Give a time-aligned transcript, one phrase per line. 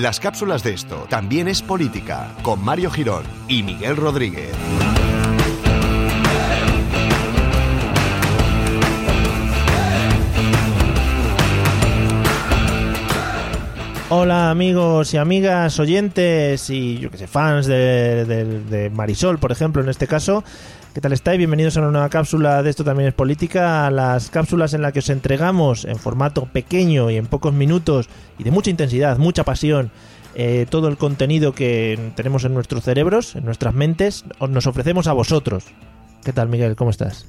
[0.00, 4.50] Las cápsulas de esto también es política, con Mario Girón y Miguel Rodríguez.
[14.08, 19.90] Hola amigos y amigas, oyentes y yo que sé, fans de, Marisol, por ejemplo, en
[19.90, 20.42] este caso.
[20.92, 21.38] ¿Qué tal estáis?
[21.38, 24.98] Bienvenidos a una nueva cápsula de Esto también es política, las cápsulas en las que
[24.98, 29.92] os entregamos en formato pequeño y en pocos minutos y de mucha intensidad, mucha pasión,
[30.34, 35.06] eh, todo el contenido que tenemos en nuestros cerebros, en nuestras mentes, os nos ofrecemos
[35.06, 35.64] a vosotros.
[36.24, 36.74] ¿Qué tal Miguel?
[36.74, 37.24] ¿Cómo estás?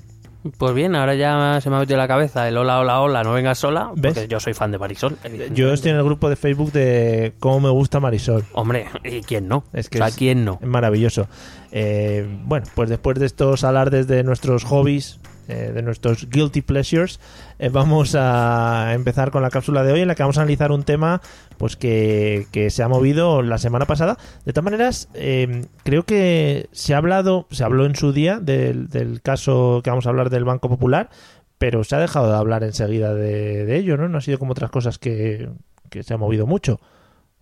[0.57, 3.23] Pues bien, ahora ya se me ha metido en la cabeza el hola, hola, hola,
[3.23, 4.13] no vengas sola, ¿Ves?
[4.13, 5.17] porque yo soy fan de Marisol.
[5.53, 8.43] Yo estoy en el grupo de Facebook de cómo me gusta Marisol.
[8.53, 9.63] Hombre, ¿y quién no?
[9.71, 10.57] Es que o sea, es- ¿quién no?
[10.61, 11.27] Es maravilloso.
[11.71, 15.19] Eh, bueno, pues después de estos alardes de nuestros hobbies,
[15.51, 17.19] eh, de nuestros guilty pleasures,
[17.59, 20.71] eh, vamos a empezar con la cápsula de hoy en la que vamos a analizar
[20.71, 21.21] un tema
[21.57, 24.17] pues que, que se ha movido la semana pasada.
[24.45, 28.87] De todas maneras, eh, creo que se ha hablado, se habló en su día del,
[28.87, 31.09] del caso que vamos a hablar del Banco Popular,
[31.57, 34.09] pero se ha dejado de hablar enseguida de, de ello, ¿no?
[34.09, 35.49] No ha sido como otras cosas que,
[35.89, 36.79] que se ha movido mucho.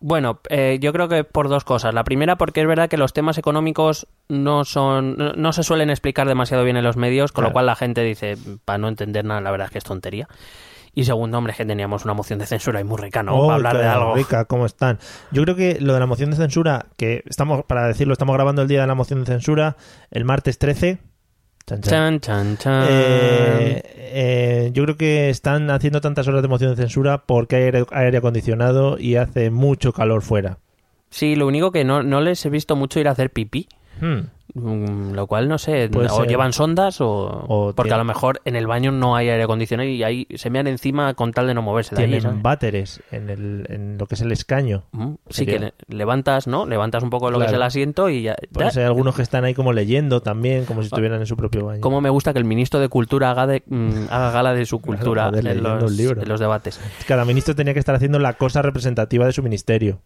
[0.02, 1.94] Bueno, eh, yo creo que por dos cosas.
[1.94, 5.90] La primera, porque es verdad que los temas económicos no son, no, no se suelen
[5.90, 7.50] explicar demasiado bien en los medios, con Claro.
[7.50, 10.28] lo cual la gente dice, para no entender nada, la verdad es que es tontería.
[10.96, 13.36] Y segundo, hombre, es que teníamos una moción de censura y muy rica, ¿no?
[13.36, 14.16] Oh, para hablar de algo.
[14.16, 14.98] rica, ¿cómo están?
[15.32, 18.62] Yo creo que lo de la moción de censura, que estamos, para decirlo, estamos grabando
[18.64, 19.76] el día de la moción de censura,
[20.12, 20.98] el martes 13.
[21.66, 22.58] Chan, chan.
[22.58, 22.88] Chan.
[22.90, 27.64] Eh, eh, yo creo que están haciendo tantas horas de moción de censura porque hay
[27.64, 30.58] aire, aire acondicionado y hace mucho calor fuera.
[31.10, 33.68] Sí, lo único que no, no les he visto mucho ir a hacer pipí.
[34.02, 34.28] Hmm.
[34.56, 36.28] Mm, Lo cual no sé, Puede o ser.
[36.28, 37.08] llevan sondas o,
[37.48, 40.26] O porque tiene- a lo mejor en el baño no hay aire acondicionado y ahí
[40.36, 42.42] se mean encima con tal de no moverse de Tienen ¿sabes?
[42.42, 44.86] váteres en, el, en lo que es el escaño.
[44.92, 46.66] Mm, Sí, que le- levantas, ¿no?
[46.66, 48.36] Levantas un poco lo que es el asiento y ya.
[48.52, 51.66] Pues hay algunos que están ahí como leyendo también, como si estuvieran en su propio
[51.68, 51.82] baño.
[51.82, 54.80] Cómo me gusta que el ministro de Cultura haga, de, mm, haga gala de su
[54.80, 56.82] cultura en, los, en los debates.
[57.08, 60.02] Cada ministro tenía que estar haciendo la cosa representativa de su ministerio.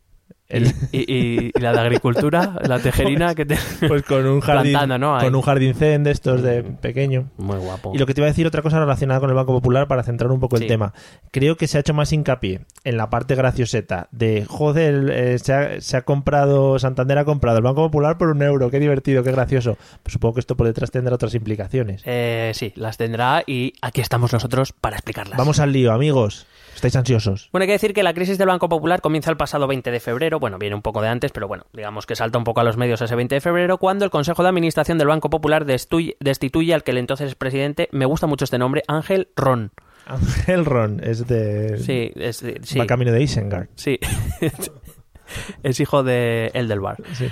[0.50, 3.58] El- Y, la de Agricultura, la tejerina que te...
[3.88, 7.30] Pues con un jardín, con un jardín zen de estos de pequeño.
[7.38, 7.92] Muy guapo.
[7.94, 10.04] Y lo que te iba a decir otra cosa relacionada con el Banco Popular para
[10.04, 10.94] centrar un poco el tema.
[11.32, 15.54] Creo que se ha hecho más hincapié en la parte gracioseta de joder, eh, se,
[15.54, 19.24] ha, se ha comprado, Santander ha comprado el Banco Popular por un euro, qué divertido,
[19.24, 19.78] qué gracioso.
[20.04, 22.02] Pues supongo que esto por detrás tendrá otras implicaciones.
[22.06, 25.38] Eh, sí, las tendrá y aquí estamos nosotros para explicarlas.
[25.38, 26.46] Vamos al lío, amigos.
[26.76, 27.50] ¿Estáis ansiosos?
[27.52, 30.00] Bueno, hay que decir que la crisis del Banco Popular comienza el pasado 20 de
[30.00, 32.64] febrero, bueno, viene un poco de antes, pero bueno, digamos que salta un poco a
[32.64, 36.74] los medios ese 20 de febrero, cuando el Consejo de Administración del Banco Popular destituye
[36.74, 39.72] al que el entonces presidente, me gusta mucho este nombre, Ángel Ron.
[40.06, 41.78] Ángel Ron es de...
[41.78, 43.68] Sí, es, de- sí, va camino de Isengard.
[43.76, 44.00] sí.
[45.64, 46.98] es hijo de el del bar.
[47.14, 47.28] Sí.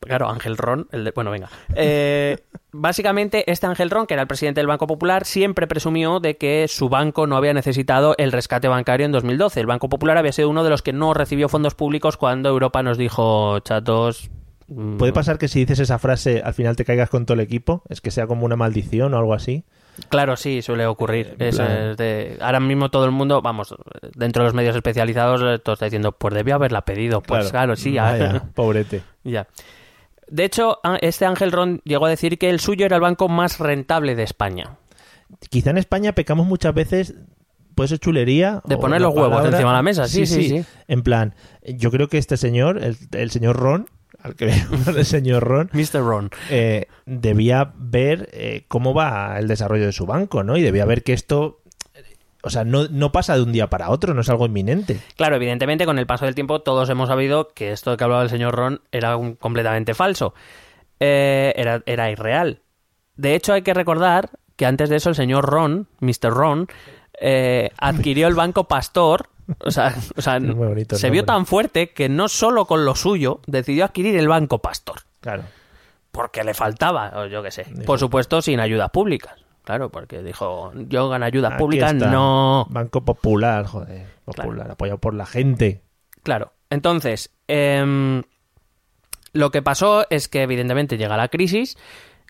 [0.00, 1.48] Claro, Ángel Ron, el de- bueno, venga.
[1.74, 2.38] Eh,
[2.72, 6.66] básicamente, este Ángel Ron, que era el presidente del Banco Popular, siempre presumió de que
[6.68, 9.60] su banco no había necesitado el rescate bancario en 2012.
[9.60, 12.82] El Banco Popular había sido uno de los que no recibió fondos públicos cuando Europa
[12.82, 14.30] nos dijo, chatos...
[14.68, 17.40] mm, ¿Puede pasar que si dices esa frase al final te caigas con todo el
[17.40, 17.82] equipo?
[17.88, 19.64] ¿Es que sea como una maldición o algo así?
[20.10, 21.34] Claro, sí, suele ocurrir.
[21.40, 23.74] Es, eh, de- ahora mismo todo el mundo, vamos,
[24.14, 27.20] dentro de los medios especializados, eh, todo está diciendo, pues debió haberla pedido.
[27.20, 28.04] Pues claro, sí, ya.
[28.04, 29.02] Vaya, pobrete.
[29.24, 29.48] Ya.
[30.30, 33.58] De hecho, este Ángel Ron llegó a decir que el suyo era el banco más
[33.58, 34.76] rentable de España.
[35.50, 37.14] Quizá en España pecamos muchas veces,
[37.74, 38.62] puede ser chulería.
[38.64, 40.64] De poner los huevos palabra- encima de la mesa, sí, sí, sí.
[40.88, 41.34] En plan,
[41.66, 43.88] yo creo que este señor, el, el señor Ron,
[44.20, 44.50] al que
[44.96, 46.00] el señor Ron, Mr.
[46.02, 46.30] Ron.
[46.50, 50.56] eh, debía ver eh, cómo va el desarrollo de su banco, ¿no?
[50.56, 51.57] Y debía ver que esto,
[52.42, 55.00] o sea, no, no pasa de un día para otro, no es algo inminente.
[55.16, 58.30] Claro, evidentemente, con el paso del tiempo, todos hemos sabido que esto que hablaba el
[58.30, 60.34] señor Ron era un- completamente falso.
[61.00, 62.60] Eh, era, era irreal.
[63.16, 66.30] De hecho, hay que recordar que antes de eso, el señor Ron, Mr.
[66.30, 66.66] Ron,
[67.20, 69.28] eh, adquirió el banco Pastor.
[69.60, 73.40] O sea, o sea, bonito se vio tan fuerte que no solo con lo suyo
[73.46, 75.00] decidió adquirir el banco Pastor.
[75.20, 75.42] Claro.
[76.12, 77.66] porque le faltaba, o yo qué sé.
[77.86, 79.34] Por supuesto, sin ayudas públicas.
[79.68, 82.10] Claro, porque dijo, yo gano ayudas Aquí públicas, está.
[82.10, 82.66] no.
[82.70, 84.06] Banco Popular, joder.
[84.24, 85.82] Popular, apoyado por la gente.
[86.22, 86.54] Claro.
[86.70, 88.22] Entonces, em,
[89.34, 91.76] lo que pasó es que evidentemente llega la crisis.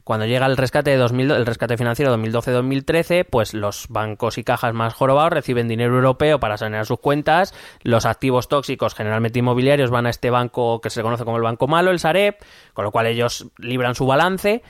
[0.02, 4.74] Cuando llega el rescate de 2000, el rescate financiero 2012-2013, pues los bancos y cajas
[4.74, 7.54] más jorobados reciben dinero europeo para sanear sus cuentas.
[7.84, 11.68] Los activos tóxicos, generalmente inmobiliarios, van a este banco que se conoce como el banco
[11.68, 12.34] malo, el Sareb,
[12.74, 14.64] con lo cual ellos libran su balance.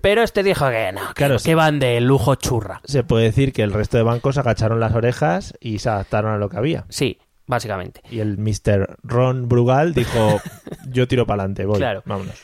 [0.00, 2.80] Pero este dijo que no, que, Claro, que van de lujo churra.
[2.84, 6.38] Se puede decir que el resto de bancos agacharon las orejas y se adaptaron a
[6.38, 6.84] lo que había.
[6.88, 7.18] Sí.
[7.46, 8.02] básicamente.
[8.10, 8.98] Y el Mr.
[9.02, 10.40] Ron Brugal dijo,
[10.90, 12.02] yo tiro para adelante, voy, Claro.
[12.04, 12.34] vámonos.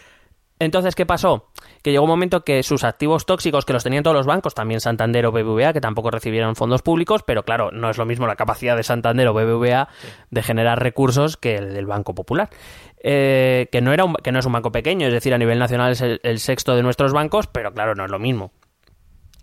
[0.61, 1.49] Entonces, ¿qué pasó?
[1.83, 4.81] Que llegó un momento que sus activos tóxicos, que los tenían todos los bancos, también
[4.81, 8.37] Santander o BBVA, que tampoco recibieron fondos públicos, pero claro, no es lo mismo la
[8.37, 9.89] capacidad de Santander o BBVA
[10.31, 12.51] de generar recursos que el del Banco Popular.
[13.03, 15.59] Eh, que, no era un- que no es un banco pequeño, es decir, a nivel
[15.59, 18.53] nacional es el, el sexto de nuestros bancos, pero claro, no es lo mismo.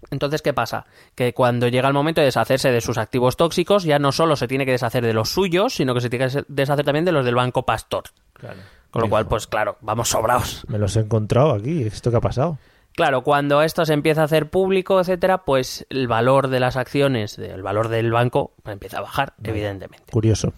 [0.09, 0.85] Entonces, ¿qué pasa?
[1.13, 4.47] Que cuando llega el momento de deshacerse de sus activos tóxicos, ya no solo se
[4.47, 7.23] tiene que deshacer de los suyos, sino que se tiene que deshacer también de los
[7.23, 8.05] del Banco Pastor.
[8.89, 10.65] Con lo cual, pues claro, vamos sobrados.
[10.67, 12.57] Me los he encontrado aquí, ¿esto qué ha pasado?
[12.93, 17.39] Claro, cuando esto se empieza a hacer público, etcétera, pues el valor de las acciones,
[17.39, 20.11] el valor del banco, pues, empieza a bajar, evidentemente.
[20.11, 20.53] Curioso.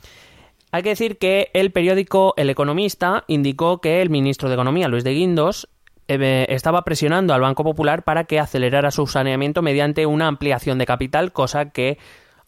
[0.72, 5.04] Hay que decir que el periódico El Economista indicó que el ministro de Economía, Luis
[5.04, 5.70] de Guindos,
[6.08, 10.88] eh, estaba presionando al Banco Popular para que acelerara su saneamiento mediante una ampliación de
[10.88, 12.00] capital, cosa que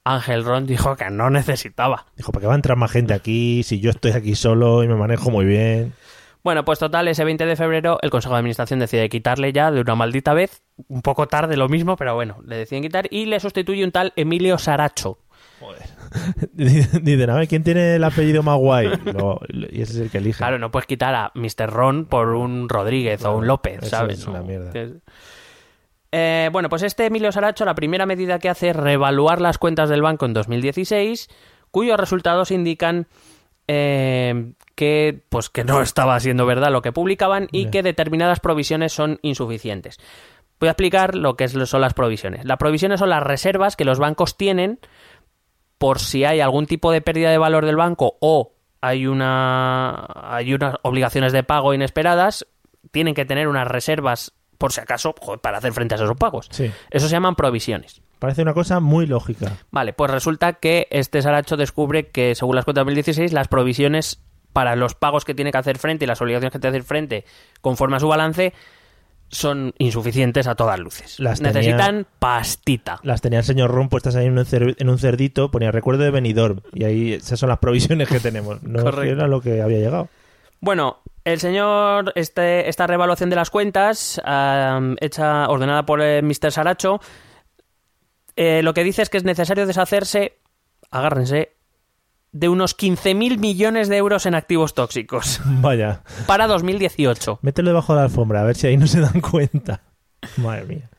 [0.05, 2.05] Ángel Ron dijo que no necesitaba.
[2.15, 4.87] Dijo, ¿para qué va a entrar más gente aquí si yo estoy aquí solo y
[4.87, 5.93] me manejo muy bien?
[6.43, 9.81] Bueno, pues total, ese 20 de febrero el Consejo de Administración decide quitarle ya de
[9.81, 13.39] una maldita vez, un poco tarde lo mismo, pero bueno, le deciden quitar y le
[13.39, 15.17] sustituye un tal Emilio Saracho.
[16.53, 18.87] Dicen, a ver, ¿quién tiene el apellido más guay?
[19.05, 20.37] Lo- lo- y ese es el que elige.
[20.37, 21.69] Claro, no puedes quitar a Mr.
[21.71, 24.19] Ron por un Rodríguez o un López, ¿sabes?
[24.19, 24.71] es una No, mierda.
[26.17, 29.89] Eh, bueno, pues este Emilio Saracho, la primera medida que hace es reevaluar las cuentas
[29.89, 31.27] del banco en 2016,
[31.71, 33.07] cuyos resultados indican
[33.67, 38.93] eh, que, pues, que no estaba siendo verdad lo que publicaban y que determinadas provisiones
[38.93, 39.97] son insuficientes.
[40.57, 42.45] Voy a explicar lo que son las provisiones.
[42.45, 44.79] Las provisiones son las reservas que los bancos tienen
[45.77, 50.53] por si hay algún tipo de pérdida de valor del banco o hay una hay
[50.53, 52.47] unas obligaciones de pago inesperadas,
[52.91, 56.47] tienen que tener unas reservas por si acaso joder, para hacer frente a esos pagos.
[56.51, 56.71] Sí.
[56.91, 58.01] Eso se llaman provisiones.
[58.19, 59.51] Parece una cosa muy lógica.
[59.71, 64.21] Vale, pues resulta que este Saracho descubre que, según las cuentas de 2016, las provisiones
[64.53, 66.87] para los pagos que tiene que hacer frente y las obligaciones que tiene que hacer
[66.87, 67.25] frente
[67.61, 68.53] conforme a su balance
[69.27, 71.19] son insuficientes a todas luces.
[71.19, 72.99] Las tenía- Necesitan pastita.
[73.03, 76.03] Las tenía el señor Ron puestas ahí en un, cer- en un cerdito, ponía recuerdo
[76.03, 76.61] de Benidorm.
[76.73, 78.61] Y ahí esas son las provisiones que tenemos.
[78.63, 79.11] No Correcto.
[79.13, 80.07] era lo que había llegado.
[80.59, 86.51] Bueno, el señor, este, esta reevaluación de las cuentas, am, hecha, ordenada por el Mr.
[86.51, 86.99] Saracho,
[88.35, 90.37] eh, lo que dice es que es necesario deshacerse,
[90.91, 91.55] agárrense,
[92.31, 97.39] de unos 15.000 millones de euros en activos tóxicos Vaya, para 2018.
[97.41, 99.81] mételo debajo de la alfombra, a ver si ahí no se dan cuenta.
[100.37, 100.89] Madre mía.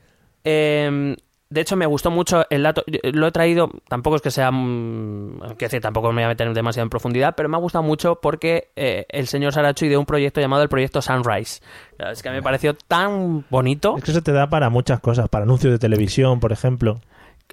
[0.44, 1.16] Eh,
[1.48, 2.82] de hecho, me gustó mucho el dato.
[2.86, 4.50] yo- Lo he traído, tampoco es que sea.
[4.50, 7.82] mm, quiero decir, tampoco me voy a meter demasiado en profundidad, pero me ha gustado
[7.84, 11.60] mucho porque eh, el señor Saracho ideó un proyecto llamado el Proyecto Sunrise.
[11.98, 13.96] Es que me pareció tan bonito.
[13.96, 17.00] Es que eso te da para muchas cosas, para anuncios de televisión, por ejemplo.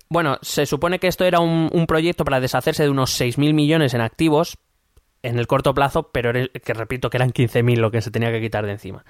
[0.10, 3.94] Bueno, se supone que esto era un, un proyecto para deshacerse de unos 6.000 millones
[3.94, 4.58] en activos
[5.22, 8.42] en el corto plazo, pero que repito que eran 15.000 lo que se tenía que
[8.42, 9.06] quitar de encima.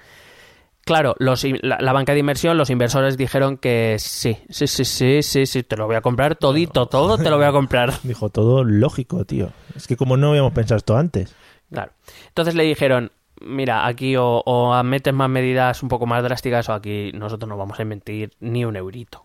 [0.84, 5.22] Claro, los, la, la banca de inversión, los inversores dijeron que sí, sí, sí, sí,
[5.22, 7.92] sí, sí, te lo voy a comprar todito, todo te lo voy a comprar.
[8.02, 9.50] Dijo, todo lógico, tío.
[9.74, 11.34] Es que como no habíamos pensado esto antes.
[11.70, 11.92] Claro.
[12.28, 16.74] Entonces le dijeron, mira, aquí o, o metes más medidas un poco más drásticas o
[16.74, 19.24] aquí nosotros no vamos a invertir ni un eurito.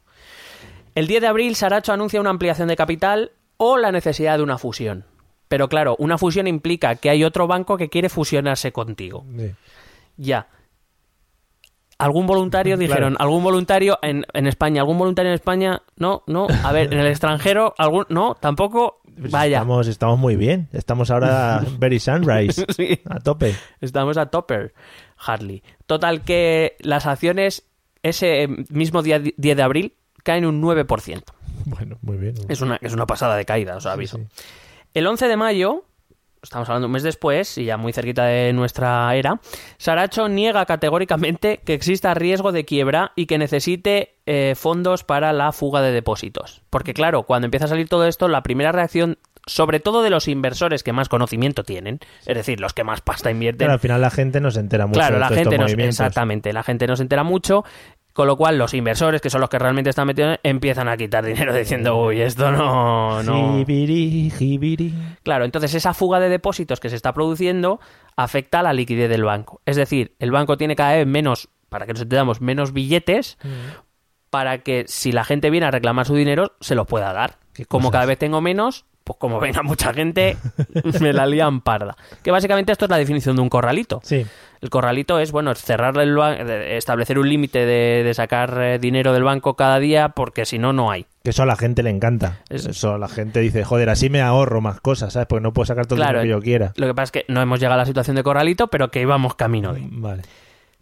[0.96, 4.58] El 10 de abril, Saracho anuncia una ampliación de capital o la necesidad de una
[4.58, 5.04] fusión.
[5.50, 9.26] Pero claro, una fusión implica que hay otro banco que quiere fusionarse contigo.
[9.38, 9.52] Sí.
[10.18, 10.48] Ya.
[12.00, 12.76] ¿Algún voluntario?
[12.78, 12.88] Claro.
[12.88, 14.82] Dijeron, ¿algún voluntario en, en España?
[14.82, 15.82] ¿Algún voluntario en España?
[15.98, 16.48] No, no.
[16.64, 17.76] A ver, ¿en el extranjero?
[17.78, 18.06] ¿Algún?
[18.10, 19.02] No, tampoco.
[19.20, 19.58] Pues Vaya.
[19.58, 20.70] Estamos, estamos muy bien.
[20.72, 22.66] Estamos ahora very sunrise.
[22.70, 23.00] Sí.
[23.10, 23.54] A tope.
[23.82, 24.74] Estamos a topper,
[25.18, 25.62] Harley.
[25.86, 27.66] Total que las acciones
[28.02, 31.24] ese mismo día 10 de abril caen un 9%.
[31.66, 32.36] Bueno, muy bien.
[32.48, 34.18] Es una, es una pasada de caída, os aviso.
[34.18, 34.24] sí.
[34.94, 35.84] El 11 de mayo,
[36.42, 39.40] estamos hablando un mes después, y ya muy cerquita de nuestra era,
[39.78, 45.52] Saracho niega categóricamente que exista riesgo de quiebra y que necesite eh, fondos para la
[45.52, 46.62] fuga de depósitos.
[46.70, 50.28] Porque claro, cuando empieza a salir todo esto, la primera reacción, sobre todo de los
[50.28, 54.02] inversores que más conocimiento tienen, es decir, los que más pasta invierten, Pero al final
[54.02, 56.96] la gente no se entera mucho Claro, de la gente no, exactamente, la gente no
[56.96, 57.64] se entera mucho,
[58.20, 61.24] con lo cual los inversores, que son los que realmente están metidos, empiezan a quitar
[61.26, 63.60] dinero diciendo, uy, esto no, no.
[63.60, 64.94] Jibiri, jibiri.
[65.24, 67.80] Claro, entonces esa fuga de depósitos que se está produciendo
[68.18, 69.62] afecta a la liquidez del banco.
[69.66, 73.38] Es decir, el banco tiene cada vez menos, para que nos entendamos, menos billetes
[74.30, 77.38] para que si la gente viene a reclamar su dinero, se los pueda dar.
[77.70, 77.92] Como cosas.
[77.94, 80.38] cada vez tengo menos, pues como venga mucha gente,
[81.02, 81.98] me la lían parda.
[82.24, 84.00] Que básicamente esto es la definición de un corralito.
[84.04, 84.24] Sí,
[84.62, 86.16] El corralito es, bueno, es cerrar el
[86.78, 90.74] establecer un límite de, de sacar eh, dinero del banco cada día porque si no,
[90.74, 91.08] no hay.
[91.24, 92.40] que eso a la gente le encanta.
[92.50, 95.28] Es- Eso a la gente dice, joder, así me ahorro más cosas, ¿sabes?
[95.28, 96.74] Porque no puedo sacar todo Claro, el dinero que yo quiera.
[96.76, 99.02] Lo que pasa es que no hemos llegado a la situación de corralito, pero que
[99.02, 99.82] íbamos camino de.
[99.90, 100.22] Vale.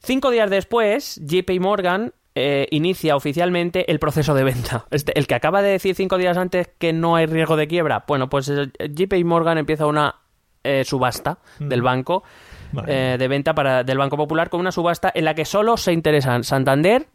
[0.04, 4.86] Cinco días después, JP Morgan eh, inicia oficialmente el proceso de venta.
[4.92, 8.06] Este, el que acaba de decir cinco días antes que no hay riesgo de quiebra.
[8.08, 10.16] Bueno, pues JP Morgan empieza una
[10.64, 12.24] eh, subasta del banco
[12.72, 13.14] Vale.
[13.14, 15.94] eh, de venta para, del Banco Popular con una subasta en la que solo se
[15.94, 17.08] interesan Santander,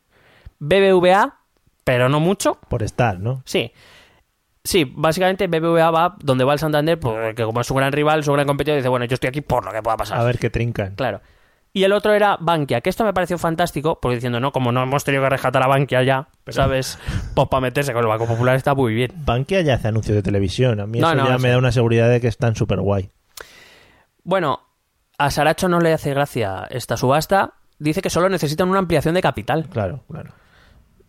[0.58, 1.38] BBVA,
[1.84, 2.58] pero no mucho.
[2.68, 3.42] Por estar, ¿no?
[3.44, 3.72] Sí.
[4.64, 8.32] Sí, básicamente BBVA va donde va el Santander, porque como es su gran rival, su
[8.32, 10.18] gran competidor, dice, bueno, yo estoy aquí por lo que pueda pasar.
[10.18, 10.94] A ver qué trincan.
[10.94, 11.20] Claro.
[11.74, 14.82] Y el otro era Bankia, que esto me pareció fantástico, porque diciendo, no, como no
[14.82, 16.98] hemos tenido que rescatar a Bankia ya, ¿sabes?
[17.34, 19.10] Pues para meterse con el Banco Popular está muy bien.
[19.16, 20.80] Bankia ya hace anuncios de televisión.
[20.80, 23.10] A mí No, eso no, ya me da una seguridad de que están súper guay.
[24.22, 24.60] Bueno,
[25.16, 27.54] a Saracho no le hace gracia esta subasta.
[27.78, 29.66] Dice que solo necesitan una ampliación de capital.
[29.70, 30.34] Claro, claro.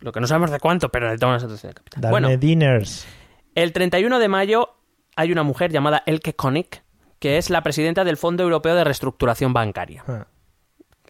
[0.00, 2.00] Lo que no sabemos de cuánto, pero necesitan una ampliación de capital.
[2.00, 3.06] Darme Bueno, dinners.
[3.54, 4.70] el 31 de mayo
[5.14, 6.82] hay una mujer llamada Elke Konig,
[7.18, 10.04] que es la presidenta del Fondo Europeo de Reestructuración Bancaria.
[10.08, 10.26] Ah.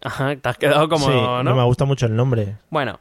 [0.05, 1.05] Ajá, te has quedado como...
[1.07, 1.43] sí, ¿no?
[1.43, 2.99] no me gusta mucho el nombre Bueno,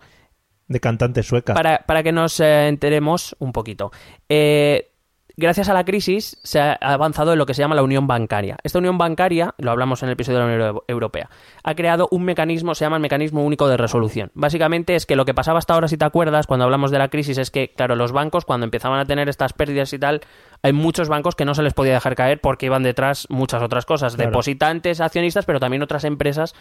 [0.69, 1.55] de cantante sueca.
[1.55, 3.93] para, para que nos eh, enteremos un poquito.
[4.29, 4.91] Eh,
[5.37, 8.57] gracias a la crisis se ha avanzado en lo que se llama la unión bancaria.
[8.63, 11.29] Esta unión bancaria, lo hablamos en el episodio de la Unión Euro- Europea,
[11.65, 14.31] ha creado un mecanismo, se llama el mecanismo único de resolución.
[14.35, 17.09] Básicamente es que lo que pasaba hasta ahora, si te acuerdas, cuando hablamos de la
[17.09, 20.21] crisis, es que, claro, los bancos cuando empezaban a tener estas pérdidas y tal,
[20.63, 23.85] hay muchos bancos que no se les podía dejar caer porque iban detrás muchas otras
[23.87, 24.31] cosas, Claro.
[24.31, 26.55] depositantes, accionistas, pero también otras empresas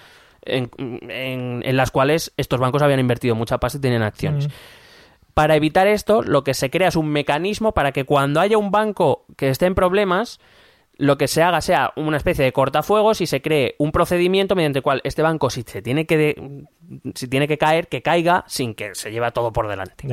[0.45, 4.47] en, en- en las cuales estos bancos habían invertido mucha pasta y tenían acciones.
[4.47, 4.51] Mm.
[5.33, 8.69] Para evitar esto, lo que se crea es un mecanismo para que cuando haya un
[8.71, 10.39] banco que esté en problemas,
[10.95, 14.79] lo que se haga sea una especie de cortafuegos y se cree un procedimiento mediante
[14.79, 16.65] el cual este banco, si se tiene que, de-
[17.15, 20.07] si tiene que caer, que caiga sin que se lleve todo por delante.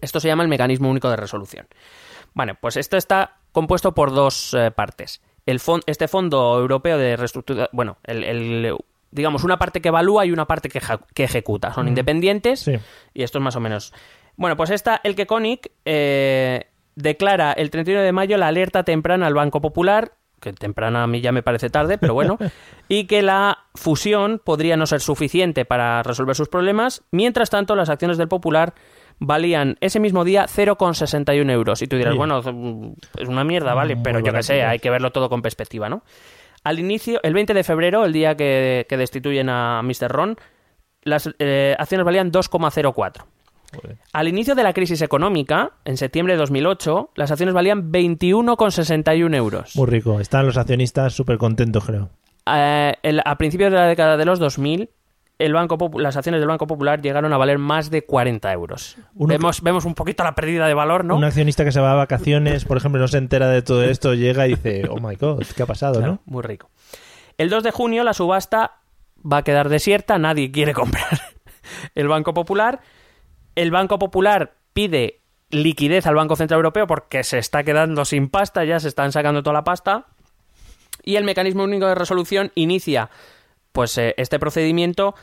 [0.00, 1.66] Esto se llama el mecanismo único de resolución.
[2.32, 5.20] Bueno, pues esto está compuesto por dos eh, partes.
[5.46, 8.76] El fon- este fondo europeo de reestructuración, bueno, el, el-
[9.12, 10.80] digamos, una parte que evalúa y una parte que,
[11.14, 11.72] que ejecuta.
[11.72, 12.72] Son independientes Sí.
[13.14, 13.92] y esto es más o menos.
[14.36, 16.66] Bueno, pues esta, el que Koenig eh,
[16.96, 21.20] declara el 31 de mayo la alerta temprana al Banco Popular, que temprana a mí
[21.20, 22.38] ya me parece tarde, pero bueno,
[22.88, 27.04] y que la fusión podría no ser suficiente para resolver sus problemas.
[27.12, 28.74] Mientras tanto, las acciones del Popular
[29.18, 31.82] valían ese mismo día 0,61 euros.
[31.82, 33.94] Y tú dirás, bueno, es una mierda, ¿vale?
[33.94, 36.02] Muy Pero yo qué sé, hay que verlo todo con perspectiva, ¿no?
[36.64, 40.08] Al inicio, el 20 de febrero, el día que, que destituyen a Mr.
[40.10, 40.36] Ron,
[41.02, 43.24] las eh, acciones valían 2,04.
[43.74, 43.96] Joder.
[44.12, 49.74] Al inicio de la crisis económica, en septiembre de 2008, las acciones valían 21,61 euros.
[49.76, 50.20] Muy rico.
[50.20, 52.10] Están los accionistas súper contentos, creo.
[52.46, 54.90] Eh, el- a principios de la década de los 2000,
[55.44, 58.96] el Banco Popu- las acciones del Banco Popular llegaron a valer más de 40 euros.
[59.14, 61.16] Uno Vemos, vemos un poquito la pérdida de valor, ¿no?
[61.16, 64.14] Un accionista que se va a vacaciones, por ejemplo, no se entera de todo esto,
[64.14, 66.22] llega y dice, oh my god, ¿qué ha pasado, Claro, no?
[66.26, 66.70] Muy rico.
[67.38, 68.78] El 2 de junio la subasta
[69.24, 71.20] va a quedar desierta, nadie quiere comprar
[71.94, 72.80] el Banco Popular.
[73.54, 75.20] El Banco Popular pide
[75.50, 79.42] liquidez al Banco Central Europeo porque se está quedando sin pasta, ya se están sacando
[79.42, 80.06] toda la pasta.
[81.04, 83.10] Y el mecanismo único de resolución inicia
[83.72, 85.14] pues eh, este procedimiento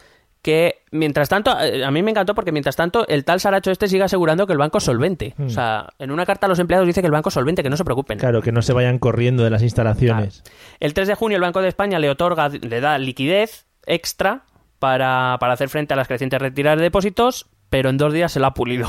[0.41, 3.87] que mientras tanto, eh, a mí me encantó porque mientras tanto el tal Saracho este
[3.89, 5.35] sigue asegurando que el banco es solvente.
[5.37, 7.69] O sea, en una carta a los empleados dice que el banco es solvente, que
[7.69, 8.17] no se preocupen.
[8.19, 10.43] Claro, que no se vayan corriendo de las instalaciones.
[10.79, 14.43] El 3 de junio el Banco de España le otorga, le da liquidez extra
[14.79, 18.39] para, para hacer frente a las crecientes retiradas de depósitos, pero en dos días se
[18.39, 18.87] la ha pulido.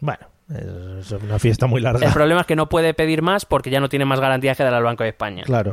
[0.00, 2.12] Bueno, es una fiesta muy El larga.
[2.12, 4.74] problema es que no puede pedir más porque ya no tiene más garantías que dar
[4.74, 5.44] al Banco de España.
[5.44, 5.72] Claro.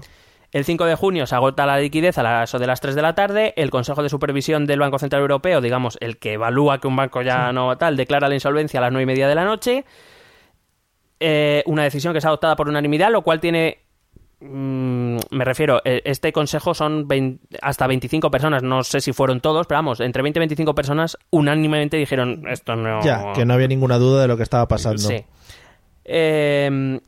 [0.54, 3.02] El 5 de junio se agota la liquidez a las, eso de las 3 de
[3.02, 3.54] la tarde.
[3.58, 7.22] El Consejo de Supervisión del Banco Central Europeo, digamos, el que evalúa que un banco
[7.22, 9.84] ya no tal, declara la insolvencia a las 9 y media de la noche.
[11.20, 13.80] Eh, una decisión que es adoptada por unanimidad, lo cual tiene.
[14.40, 19.42] mm, me refiero, eh, este consejo son 20 hasta 25 personas, no sé si fueron
[19.42, 23.02] todos, pero vamos, entre 20 y 25 personas unánimemente dijeron esto no.
[23.04, 25.00] Ya, que no había ninguna duda de lo que estaba pasando.
[25.00, 25.26] Sí.
[26.06, 27.00] Eh,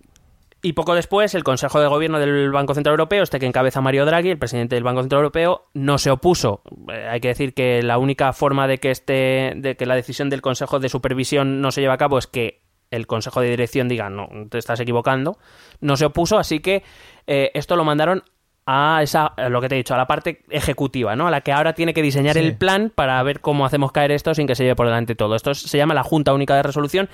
[0.62, 4.06] y poco después, el Consejo de Gobierno del Banco Central Europeo, este que encabeza Mario
[4.06, 6.62] Draghi, el presidente del Banco Central Europeo, no se opuso.
[6.92, 10.30] Eh, hay que decir que la única forma de que este, de que la decisión
[10.30, 12.62] del Consejo de Supervisión no se lleve a cabo es que
[12.92, 15.38] el Consejo de Dirección diga no, te estás equivocando.
[15.80, 16.84] No se opuso, así que
[17.28, 18.24] eh, esto lo mandaron
[18.72, 21.28] a esa, a lo que te he dicho, a la parte ejecutiva, ¿no?
[21.28, 22.40] A la que ahora tiene que diseñar Sí.
[22.40, 25.36] el plan para ver cómo hacemos caer esto sin que se lleve por delante todo.
[25.36, 27.10] Esto es- se llama la Junta Única de Resolución,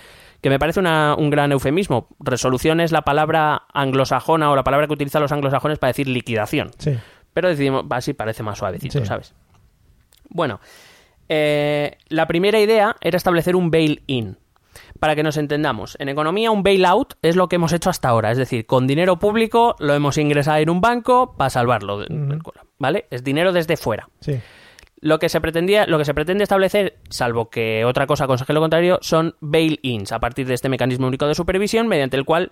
[0.46, 2.08] que me parece una- un gran eufemismo.
[2.20, 6.70] Resolución es la palabra anglosajona o la palabra que utilizan los anglosajones para decir liquidación.
[6.78, 6.96] Sí.
[7.34, 9.06] Pero decidimos, así parece más suavecito, Sí.
[9.08, 9.34] ¿sabes?
[10.30, 10.60] Bueno,
[11.30, 14.38] eh, la primera idea era establecer un bail-in.
[15.00, 18.30] Para que nos entendamos, en economía un bailout es lo que hemos hecho hasta ahora,
[18.30, 22.06] es decir, con dinero público lo hemos ingresado en un banco para salvarlo,
[22.78, 23.08] ¿vale?
[23.10, 24.10] Es dinero desde fuera.
[24.20, 24.40] Sí.
[25.06, 28.60] Lo que se pretendía, lo que se pretende establecer, salvo que otra cosa aconseje lo
[28.60, 32.52] contrario, son bail-ins a partir de este mecanismo único de supervisión mediante el cual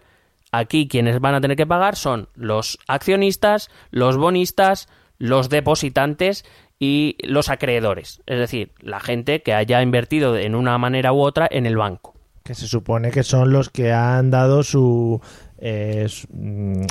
[0.51, 6.45] aquí quienes van a tener que pagar son los accionistas, los bonistas, los depositantes
[6.77, 11.47] y los acreedores, es decir, la gente que haya invertido en una manera u otra
[11.49, 12.13] en el banco.
[12.43, 15.19] Que se supone que son los que han dado su,
[15.57, 16.83] eh, mm,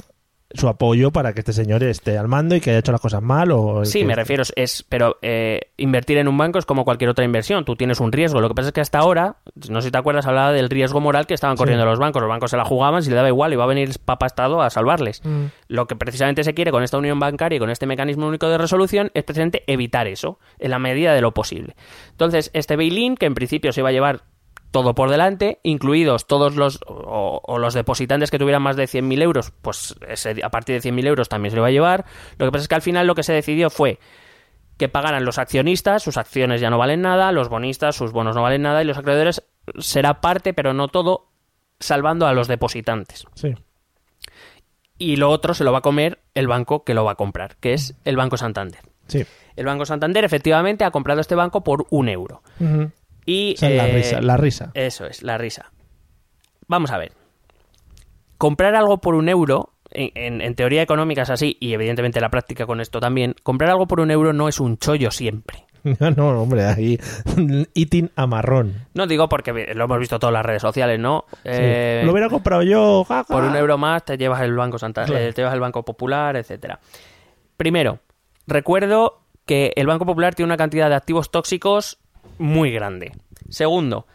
[0.54, 3.22] su apoyo para que este señor esté al mando y que haya hecho las cosas
[3.22, 6.84] mal o Sí, que- me refiero, es, pero eh, invertir en un banco es como
[6.84, 8.40] cualquier otra inversión, tú tienes un riesgo.
[8.40, 9.36] Lo que pasa es que hasta ahora,
[9.68, 12.20] no sé si te acuerdas, hablaba del riesgo moral que estaban corriendo los bancos.
[12.22, 14.62] Los bancos se la jugaban, si le daba igual, iba a venir el Papa Estado
[14.62, 15.20] a salvarles.
[15.24, 15.44] Mm.
[15.68, 18.58] Lo que precisamente se quiere con esta unión bancaria y con este mecanismo único de
[18.58, 21.74] resolución es precisamente evitar eso, en la medida de lo posible.
[22.10, 24.22] Entonces, este bail-in, que en principio se iba a llevar
[24.72, 29.22] todo por delante, incluidos todos los o, o los depositantes que tuvieran más de 100.000
[29.22, 32.04] euros, pues ese- a partir de 100.000 euros también se lo iba a llevar.
[32.38, 34.00] Lo que pasa es que al final lo que se decidió fue
[34.78, 38.42] que pagaran los accionistas, sus acciones ya no valen nada, los bonistas, sus bonos no
[38.42, 39.44] valen nada y los acreedores
[39.78, 41.28] será parte, pero no todo,
[41.78, 43.26] salvando a los depositantes.
[43.34, 43.54] Sí.
[44.98, 47.56] Y lo otro se lo va a comer el banco que lo va a comprar,
[47.56, 48.80] que es el Banco Santander.
[49.08, 49.24] Sí.
[49.56, 52.42] El Banco Santander efectivamente ha comprado este banco por un euro.
[53.26, 54.70] Y, la eh, risa, la risa.
[54.74, 55.70] Eso es, la risa.
[56.66, 57.12] Vamos a ver.
[58.38, 62.22] Comprar algo por un euro, en, en- en teoría económica es así, y evidentemente en
[62.22, 65.64] la práctica con esto también, comprar algo por un euro no es un chollo siempre.
[65.98, 66.96] No, no, hombre, ahí
[67.74, 68.86] eating a marrón.
[68.94, 71.24] No digo porque lo hemos visto todas las redes sociales, ¿no?
[71.28, 71.38] Sí.
[71.44, 73.24] Eh, Lo hubiera comprado yo, jaja.
[73.24, 75.20] por un euro más te llevas el Banco Santa Claro.
[75.24, 76.78] eh, te llevas el Banco Popular, etcétera.
[77.56, 77.98] Primero,
[78.46, 81.98] recuerdo que el Banco Popular tiene una cantidad de activos tóxicos
[82.42, 83.12] muy grande.
[83.48, 84.06] Segundo,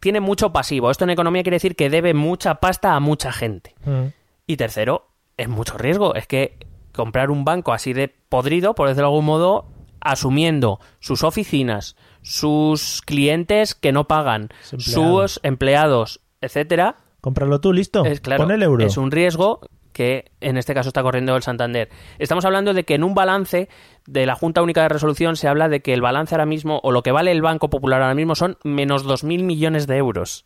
[0.00, 0.90] tiene mucho pasivo.
[0.90, 3.74] Esto en economía quiere decir que debe mucha pasta a mucha gente.
[3.84, 4.06] Mm.
[4.46, 6.14] Y tercero, es mucho riesgo.
[6.14, 6.58] Es que
[6.92, 9.66] comprar un banco así de podrido, por decirlo de algún modo,
[10.00, 15.32] asumiendo sus oficinas, sus clientes que no pagan, Sus empleados.
[15.32, 18.04] sus empleados, etcétera, Cómpralo tú, listo.
[18.06, 18.84] es claro, Pon el euro.
[18.84, 19.60] es un riesgo
[19.92, 21.88] que en este caso está corriendo el Santander.
[22.18, 23.68] Estamos hablando de que en un balance
[24.06, 26.92] de la Junta Única de Resolución se habla de que el balance ahora mismo, o
[26.92, 30.44] lo que vale el Banco Popular ahora mismo, son menos 2.000 millones de euros.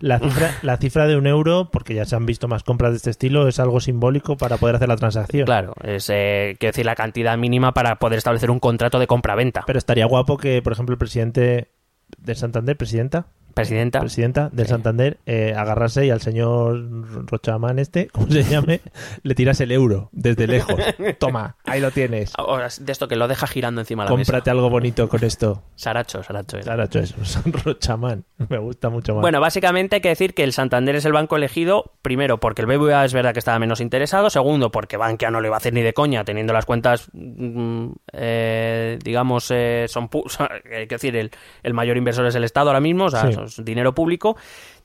[0.00, 2.98] La cifra, la cifra de un euro, porque ya se han visto más compras de
[2.98, 5.46] este estilo, es algo simbólico para poder hacer la transacción.
[5.46, 9.64] Claro, es, eh, quiero decir, la cantidad mínima para poder establecer un contrato de compra-venta.
[9.66, 11.72] Pero estaría guapo que, por ejemplo, el presidente
[12.18, 13.26] del Santander, presidenta,
[13.62, 14.00] Presidenta.
[14.00, 18.80] presidenta del Santander, eh, agarrase y al señor Rochamán este, como se llame,
[19.22, 20.76] le tiras el euro desde lejos.
[21.18, 22.32] Toma, ahí lo tienes.
[22.36, 25.62] Ahora, de esto que lo deja girando encima de la Cómprate algo bonito con esto.
[25.76, 26.56] Saracho, Saracho.
[26.56, 26.64] era.
[26.64, 27.16] Claro, hecho eso.
[27.64, 28.24] Rochamán.
[28.48, 29.22] Me gusta mucho más.
[29.22, 32.66] Bueno, básicamente hay que decir que el Santander es el banco elegido, primero, porque el
[32.68, 35.72] BBVA es verdad que estaba menos interesado, segundo, porque Bankia no le va a hacer
[35.74, 40.08] ni de coña, teniendo las cuentas, mm, eh, digamos, eh, son,
[40.72, 41.30] hay que decir, el,
[41.62, 43.38] el mayor inversor es el Estado ahora mismo, o sea, Sí.
[43.44, 44.36] es dinero público.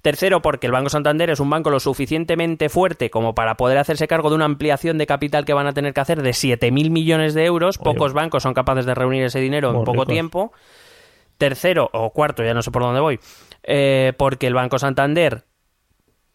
[0.01, 4.05] Tercero, porque el Banco Santander es un banco lo suficientemente fuerte como para poder hacerse
[4.05, 7.33] cargo de una ampliación de capital que van a tener que hacer de 7.000 millones
[7.33, 7.77] de euros.
[7.79, 7.85] Oye.
[7.85, 10.07] Pocos bancos son capaces de reunir ese dinero en poco ricos.
[10.07, 10.51] tiempo.
[11.37, 13.19] Tercero o cuarto, ya no sé por dónde voy,
[13.63, 15.43] eh, porque el Banco Santander,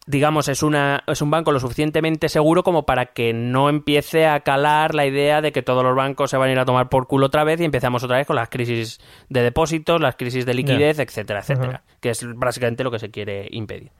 [0.05, 4.39] digamos, es, una, es un banco lo suficientemente seguro como para que no empiece a
[4.41, 7.07] calar la idea de que todos los bancos se van a ir a tomar por
[7.07, 10.53] culo otra vez y empezamos otra vez con las crisis de depósitos, las crisis de
[10.53, 13.91] liquidez, etcétera, etcétera, que es básicamente lo que se quiere impedir.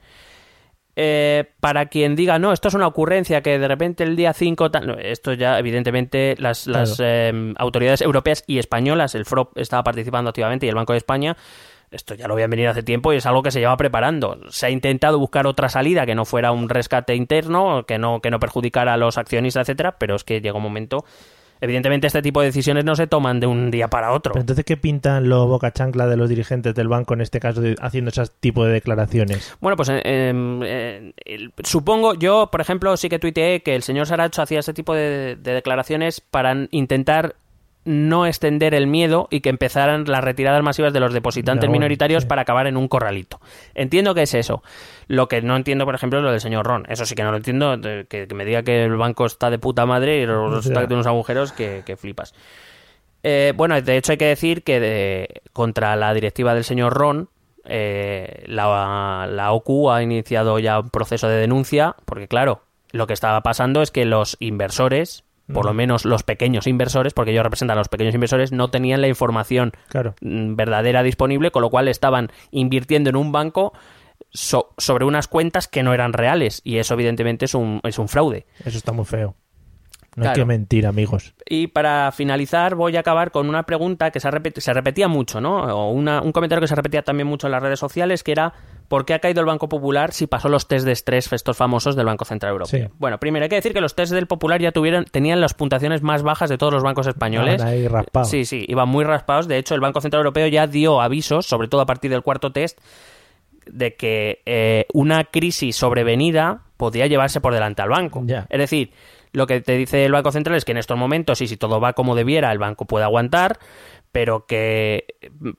[1.02, 4.70] Eh, para quien diga, no, esto es una ocurrencia que de repente el día 5...
[4.70, 9.82] tal- no, esto ya, evidentemente, las, las eh, autoridades europeas y españolas, el FROP estaba
[9.82, 11.38] participando activamente y el Banco de España,
[11.90, 14.42] esto ya lo habían venido hace tiempo y es algo que se lleva preparando.
[14.50, 18.30] Se ha intentado buscar otra salida que no fuera un rescate interno, que no, que
[18.30, 21.06] no perjudicara a los accionistas, etcétera, pero es que llega un momento...
[21.62, 24.32] Evidentemente este tipo de decisiones no se toman de un día para otro.
[24.34, 27.62] Pero entonces, ¿qué pintan los boca chancla de los dirigentes del banco en este caso
[27.62, 29.56] de- haciendo ese tipo de declaraciones?
[29.60, 34.08] Bueno, pues eh, eh, el- supongo, yo, por ejemplo, sí que tuiteé que el señor
[34.08, 37.36] Saracho hacía ese tipo de, de declaraciones para intentar
[37.86, 42.28] no extender el miedo y que empezaran las retiradas masivas de los depositantes minoritarios sí.
[42.30, 43.40] para acabar en un corralito.
[43.74, 44.62] Entiendo que es eso.
[45.08, 46.86] Lo que no entiendo, por ejemplo, es lo del señor Ron.
[46.90, 49.60] Eso sí que no lo entiendo, que, que me diga que el banco está de
[49.60, 52.34] puta madre y resulta que tiene unos agujeros que, que flipas.
[53.24, 57.30] Eh, bueno, de hecho hay que decir que de- contra la directiva del señor Ron,
[57.66, 62.62] eh, la, la OCU ha iniciado ya un proceso de denuncia, porque claro,
[62.92, 67.32] lo que estaba pasando es que los inversores por lo menos los pequeños inversores, porque
[67.32, 70.16] ellos representan a los pequeños inversores, no tenían la información Claro.
[70.22, 73.74] mm, verdadera disponible, con lo cual estaban invirtiendo en un banco
[74.32, 76.62] so- sobre unas cuentas que no eran reales.
[76.64, 78.46] Y eso, evidentemente, es un, es un fraude.
[78.66, 79.36] Eso está muy feo.
[80.20, 80.36] No Claro.
[80.36, 81.34] hay que mentir, amigos.
[81.48, 85.56] Y para finalizar, voy a acabar con una pregunta que se, se repetía mucho, ¿no?
[85.64, 88.54] O una- un comentario que se repetía también mucho en las redes sociales, que era
[88.90, 91.96] ¿por qué ha caído el Banco Popular si pasó los test de estrés estos famosos
[91.96, 92.88] del Banco Central Europeo?
[92.90, 92.94] Sí.
[92.98, 96.02] Bueno, primero hay que decir que los test del Popular ya tuvieron, tenían las puntuaciones
[96.02, 97.62] más bajas de todos los bancos españoles.
[97.62, 98.30] Ahí raspados.
[98.30, 99.48] Sí, sí, iban muy raspados.
[99.48, 102.52] De hecho, el Banco Central Europeo ya dio avisos, sobre todo a partir del cuarto
[102.52, 102.80] test,
[103.72, 108.24] de que eh, una crisis sobrevenida podía llevarse por delante al banco.
[108.50, 108.92] Es decir,
[109.34, 111.80] lo que te dice el Banco Central es que en estos momentos, y si todo
[111.80, 113.60] va como debiera, el banco puede aguantar,
[114.12, 115.06] pero que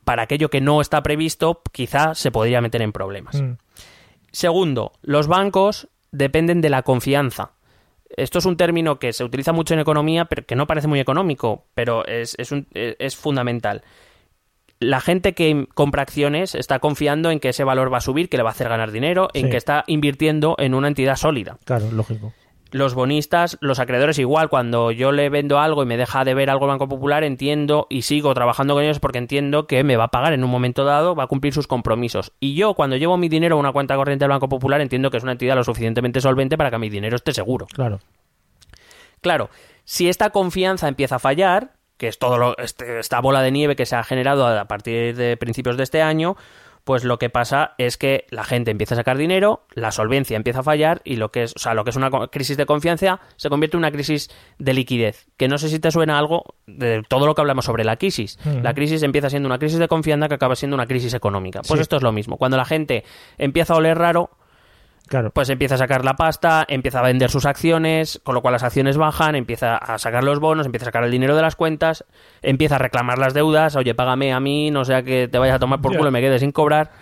[0.04, 3.40] para aquello que no está previsto, quizá se podría meter en problemas.
[3.40, 3.52] Mm.
[4.33, 7.52] Segundo, los bancos dependen de la confianza.
[8.16, 10.98] Esto es un término que se utiliza mucho en economía, pero que no parece muy
[11.00, 13.83] económico, pero es, es, un- es- es fundamental.
[14.80, 18.37] La gente que compra acciones está confiando en que ese valor va a subir, que
[18.38, 21.59] le va a hacer ganar dinero, en que está invirtiendo en una entidad sólida.
[21.64, 22.33] Claro, lógico.
[22.72, 26.50] Los bonistas, los acreedores igual, cuando yo le vendo algo y me deja de ver
[26.50, 30.04] algo el Banco Popular, entiendo y sigo trabajando con ellos porque entiendo que me va
[30.04, 32.33] a pagar en un momento dado, va a cumplir sus compromisos.
[32.38, 35.16] Y yo cuando llevo mi dinero a una cuenta corriente del Banco Popular entiendo que
[35.16, 37.66] es una entidad lo suficientemente solvente para que mi dinero esté seguro.
[37.72, 37.98] Claro.
[39.20, 39.50] Claro,
[39.85, 43.76] si esta confianza empieza a fallar, que es todo lo, este- esta bola de nieve
[43.76, 46.37] que se ha generado a partir de principios de este año,
[46.90, 50.59] pues lo que pasa es que la gente empieza a sacar dinero, la solvencia empieza
[50.59, 53.20] a fallar y lo que es, o sea, lo que es una crisis de confianza
[53.37, 55.29] se convierte en una crisis de liquidez.
[55.37, 58.40] Que no sé si te suena algo de todo lo que hablamos sobre la crisis.
[58.42, 58.64] Mm.
[58.64, 61.61] La crisis empieza siendo una crisis de confianza que acaba siendo una crisis económica.
[61.61, 61.83] Pues Sí.
[61.83, 62.38] esto es lo mismo.
[62.38, 63.05] Cuando la gente
[63.38, 64.31] empieza a oler raro,
[65.06, 65.30] Claro.
[65.30, 68.62] pues empieza a sacar la pasta, empieza a vender sus acciones, con lo cual las
[68.62, 72.04] acciones bajan, empieza a sacar los bonos, empieza a sacar el dinero de las cuentas,
[72.42, 75.58] empieza a reclamar las deudas, oye, págame a mí, no sea que te vayas a
[75.58, 76.92] tomar por culo y me quede sin cobrar,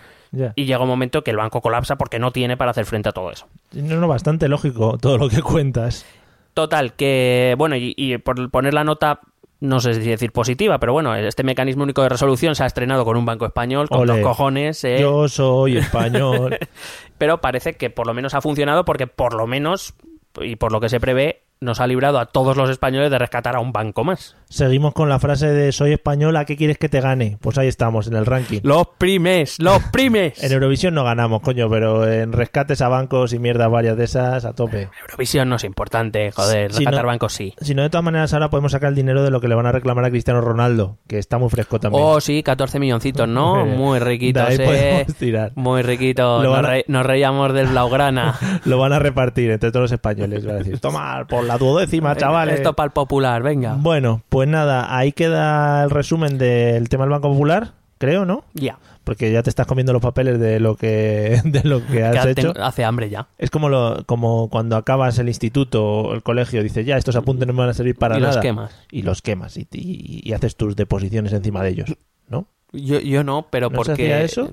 [0.55, 3.11] y llega un momento que el banco colapsa porque no tiene para hacer frente a
[3.11, 3.47] todo eso.
[3.73, 6.05] No, no, bastante lógico todo lo que cuentas.
[6.53, 9.21] Total, que, bueno, y, y por poner la nota,
[9.61, 13.03] no sé si decir positiva, pero bueno, este mecanismo único de resolución se ha estrenado
[13.03, 14.13] con un banco español, con Ole.
[14.13, 16.57] dos cojones, eh, Yo soy español.
[17.17, 19.93] pero parece que por lo menos ha funcionado porque por lo menos,
[20.41, 23.55] y por lo que se prevé, nos ha librado a todos los españoles de rescatar
[23.55, 24.37] a un banco más.
[24.53, 27.37] Seguimos con la frase de soy española, ¿qué quieres que te gane?
[27.39, 28.61] Pues ahí estamos, en el ranking.
[28.63, 30.43] Los primes, los primes.
[30.43, 34.45] En Eurovisión no ganamos, coño, pero en rescates a bancos y mierdas varias de esas,
[34.45, 34.89] a tope.
[35.03, 37.53] Eurovisión no es importante, joder, Si rescatar no- bancos sí.
[37.61, 39.67] Si no, de todas maneras, ahora podemos sacar el dinero de lo que le van
[39.67, 42.03] a reclamar a Cristiano Ronaldo, que está muy fresco también.
[42.03, 43.65] Oh, sí, 14 milloncitos, ¿no?
[43.67, 44.65] Muy de riquitos, ahí eh.
[44.65, 45.51] podemos tirar.
[45.53, 46.43] Muy riquitos.
[46.43, 48.35] Nos, a- re- nos reíamos del Blaugrana.
[48.65, 50.43] Lo van a repartir entre todos los españoles.
[50.43, 52.55] Van a decir, toma, por la duodécima, chavales.
[52.55, 53.75] Esto para el popular, venga.
[53.77, 58.45] Bueno, pues nada, ahí queda el resumen del tema del Banco Popular, creo, ¿no?
[58.53, 58.77] Ya.
[59.03, 62.31] Porque ya te estás comiendo los papeles de lo que, de lo que has Que
[62.31, 62.53] hecho.
[62.53, 63.27] ten- hace hambre ya.
[63.37, 67.47] Es como, lo, como cuando acabas el instituto o el colegio, dices, ya, estos apuntes
[67.47, 68.35] no me van a servir para y nada.
[68.35, 68.71] los quemas.
[68.91, 71.95] Y los quemas y, y- y haces tus deposiciones encima de ellos,
[72.27, 72.47] ¿no?
[72.71, 74.13] Yo, yo no, pero ¿No se porque...
[74.13, 74.51] hacía eso?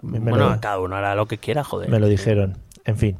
[0.00, 1.90] Bueno, lo- cada uno hará lo que quiera, joder.
[1.90, 2.56] Me lo dijeron.
[2.84, 3.18] En fin,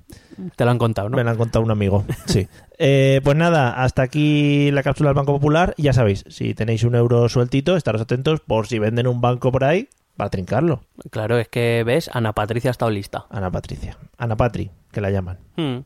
[0.56, 1.16] Te lo han contado, ¿no?
[1.16, 2.04] me lo han contado un amigo.
[2.26, 2.48] Sí.
[2.84, 5.72] Eh, pues nada, hasta aquí la cápsula del Banco Popular.
[5.78, 9.62] Ya sabéis, si tenéis un euro sueltito, estaros atentos por si venden un banco por
[9.62, 10.82] ahí para trincarlo.
[11.10, 12.10] Claro, es que, ¿ves?
[12.12, 13.26] Ana Patricia ha estado lista.
[13.30, 13.96] Ana Patricia.
[14.18, 15.38] Ana Patri, que la llaman.
[15.56, 15.84] Hmm.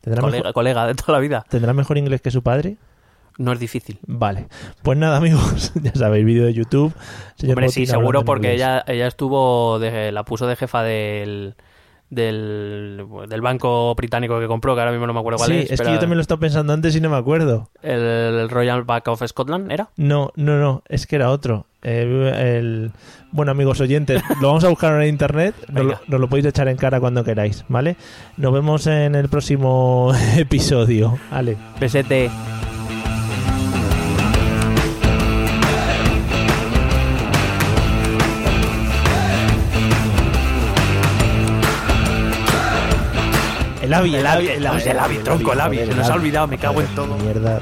[0.00, 1.44] ¿Tendrá, Colega, mejor, colega de toda la vida.
[1.48, 2.76] ¿Tendrá mejor inglés que su padre?
[3.38, 3.98] No es difícil.
[4.06, 4.46] Vale.
[4.82, 6.94] Pues nada, amigos, ya sabéis, vídeo de YouTube.
[7.34, 11.54] Señor Hombre, sí, seguro porque ella, ella estuvo, de, la puso de jefa del,
[12.16, 15.70] del, del banco británico que compró, que ahora mismo no me acuerdo cuál Sí, es.
[15.72, 17.70] es, que yo también lo he estado pensando antes y no me acuerdo.
[17.82, 19.90] el, Royal Bank of Scotland, ¿era?
[19.96, 21.66] No, no, no, es que era otro.
[21.82, 22.90] Eh, el...
[23.30, 25.54] Bueno, amigos oyentes, lo vamos a buscar en internet.
[25.68, 26.00] Nos lo, Venga.
[26.08, 27.96] nos lo podéis echar en cara cuando queráis, ¿vale?
[28.36, 31.18] Nos vemos en el próximo episodio.
[31.30, 31.56] Vale.
[31.78, 32.75] PST.
[43.86, 46.48] El AVI, el AVI, el AVI, el AVI, tronco, el AVI, se nos ha olvidado,
[46.48, 47.16] me cago en todo.
[47.18, 47.60] Mierda.